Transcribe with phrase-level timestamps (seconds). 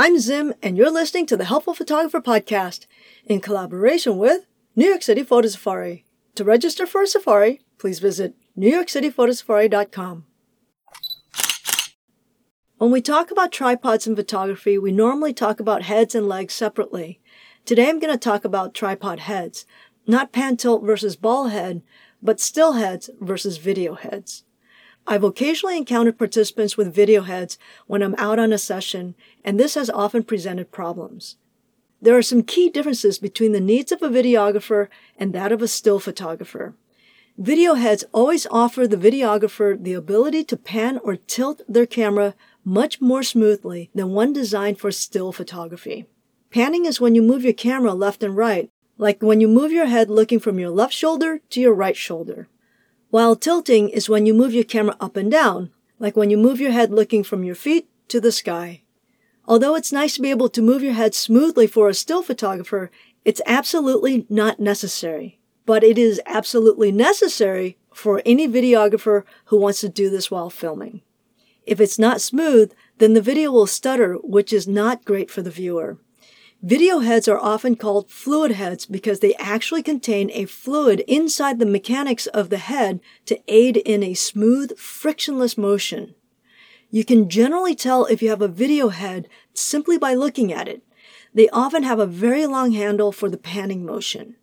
[0.00, 2.86] I'm Zim, and you're listening to the Helpful Photographer Podcast
[3.26, 6.04] in collaboration with New York City Photo Safari.
[6.36, 10.24] To register for a safari, please visit newyorkcityphotosafari.com.
[12.76, 17.20] When we talk about tripods in photography, we normally talk about heads and legs separately.
[17.64, 19.66] Today I'm going to talk about tripod heads,
[20.06, 21.82] not pan tilt versus ball head,
[22.22, 24.44] but still heads versus video heads.
[25.10, 27.56] I've occasionally encountered participants with video heads
[27.86, 31.36] when I'm out on a session, and this has often presented problems.
[32.02, 35.68] There are some key differences between the needs of a videographer and that of a
[35.68, 36.74] still photographer.
[37.38, 43.00] Video heads always offer the videographer the ability to pan or tilt their camera much
[43.00, 46.04] more smoothly than one designed for still photography.
[46.50, 49.86] Panning is when you move your camera left and right, like when you move your
[49.86, 52.46] head looking from your left shoulder to your right shoulder
[53.10, 56.60] while tilting is when you move your camera up and down, like when you move
[56.60, 58.82] your head looking from your feet to the sky.
[59.46, 62.90] Although it's nice to be able to move your head smoothly for a still photographer,
[63.24, 65.38] it's absolutely not necessary.
[65.64, 71.02] But it is absolutely necessary for any videographer who wants to do this while filming.
[71.64, 75.50] If it's not smooth, then the video will stutter, which is not great for the
[75.50, 75.98] viewer.
[76.62, 81.66] Video heads are often called fluid heads because they actually contain a fluid inside the
[81.66, 86.16] mechanics of the head to aid in a smooth, frictionless motion.
[86.90, 90.82] You can generally tell if you have a video head simply by looking at it.
[91.32, 94.34] They often have a very long handle for the panning motion.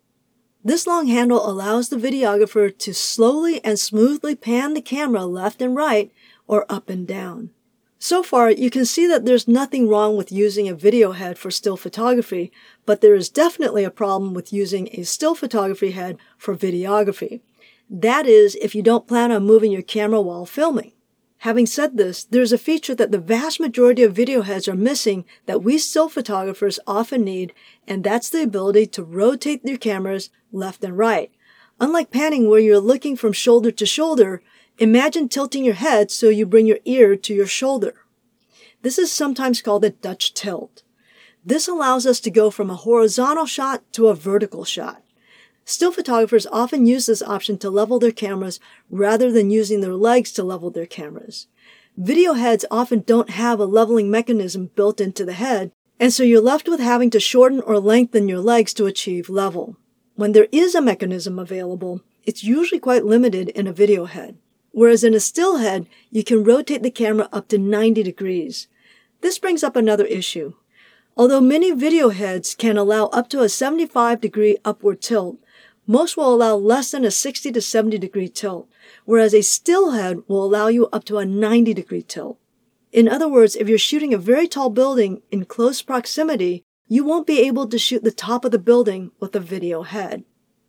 [0.64, 5.76] This long handle allows the videographer to slowly and smoothly pan the camera left and
[5.76, 6.10] right
[6.46, 7.50] or up and down.
[7.98, 11.50] So far, you can see that there's nothing wrong with using a video head for
[11.50, 12.52] still photography,
[12.84, 17.40] but there is definitely a problem with using a still photography head for videography.
[17.88, 20.92] That is, if you don't plan on moving your camera while filming.
[21.38, 25.24] Having said this, there's a feature that the vast majority of video heads are missing
[25.46, 27.54] that we still photographers often need,
[27.86, 31.30] and that's the ability to rotate your cameras left and right.
[31.78, 34.42] Unlike panning where you're looking from shoulder to shoulder,
[34.78, 37.94] Imagine tilting your head so you bring your ear to your shoulder.
[38.82, 40.82] This is sometimes called a Dutch tilt.
[41.42, 45.02] This allows us to go from a horizontal shot to a vertical shot.
[45.64, 48.60] Still photographers often use this option to level their cameras
[48.90, 51.46] rather than using their legs to level their cameras.
[51.96, 56.42] Video heads often don't have a leveling mechanism built into the head, and so you're
[56.42, 59.78] left with having to shorten or lengthen your legs to achieve level.
[60.16, 64.36] When there is a mechanism available, it's usually quite limited in a video head
[64.76, 68.68] whereas in a still head, you can rotate the camera up to 90 degrees.
[69.22, 70.52] This brings up another issue.
[71.16, 75.38] Although many video heads can allow up to a 75 degree upward tilt,
[75.86, 78.68] most will allow less than a 60 to 70 degree tilt,
[79.06, 82.38] whereas a still head will allow you up to a 90 degree tilt.
[82.92, 87.26] In other words, if you're shooting a very tall building in close proximity, you won't
[87.26, 90.24] be able to shoot the top of the building with a video head.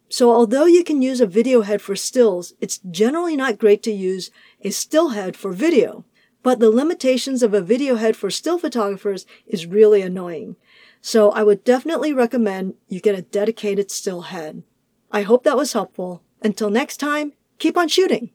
[0.09, 3.91] So although you can use a video head for stills, it's generally not great to
[3.91, 4.31] use
[4.62, 6.06] a still head for video.
[6.44, 10.56] But the limitations of a video head for still photographers is really annoying.
[11.01, 14.63] So I would definitely recommend you get a dedicated still head.
[15.12, 16.24] I hope that was helpful.
[16.41, 18.31] Until next time, keep on shooting!